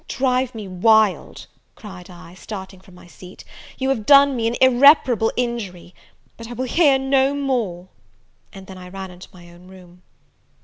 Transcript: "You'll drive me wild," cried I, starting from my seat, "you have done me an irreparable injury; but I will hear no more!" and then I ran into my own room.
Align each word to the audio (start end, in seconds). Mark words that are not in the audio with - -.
"You'll 0.09 0.17
drive 0.17 0.55
me 0.55 0.67
wild," 0.67 1.45
cried 1.75 2.09
I, 2.09 2.33
starting 2.33 2.81
from 2.81 2.95
my 2.95 3.05
seat, 3.05 3.43
"you 3.77 3.89
have 3.89 4.07
done 4.07 4.35
me 4.35 4.47
an 4.47 4.55
irreparable 4.59 5.31
injury; 5.37 5.93
but 6.37 6.47
I 6.49 6.53
will 6.53 6.65
hear 6.65 6.97
no 6.97 7.35
more!" 7.35 7.89
and 8.51 8.65
then 8.65 8.79
I 8.79 8.89
ran 8.89 9.11
into 9.11 9.29
my 9.31 9.51
own 9.53 9.67
room. 9.67 10.01